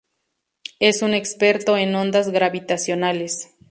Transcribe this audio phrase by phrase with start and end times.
[0.79, 3.51] Es un experto en ondas gravitacionales.